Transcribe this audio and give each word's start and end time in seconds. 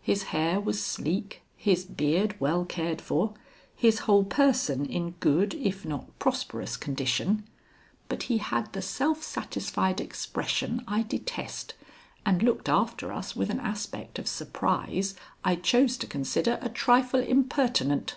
His 0.00 0.22
hair 0.32 0.58
was 0.58 0.82
sleek, 0.82 1.42
his 1.54 1.84
beard 1.84 2.34
well 2.40 2.64
cared 2.64 2.98
for, 3.02 3.34
his 3.74 3.98
whole 3.98 4.24
person 4.24 4.86
in 4.86 5.10
good 5.20 5.52
if 5.52 5.84
not 5.84 6.18
prosperous 6.18 6.78
condition, 6.78 7.46
but 8.08 8.22
he 8.22 8.38
had 8.38 8.72
the 8.72 8.80
self 8.80 9.22
satisfied 9.22 10.00
expression 10.00 10.82
I 10.88 11.02
detest, 11.02 11.74
and 12.24 12.42
looked 12.42 12.70
after 12.70 13.12
us 13.12 13.36
with 13.36 13.50
an 13.50 13.60
aspect 13.60 14.18
of 14.18 14.28
surprise 14.28 15.14
I 15.44 15.56
chose 15.56 15.98
to 15.98 16.06
consider 16.06 16.58
a 16.62 16.70
trifle 16.70 17.20
impertinent. 17.20 18.16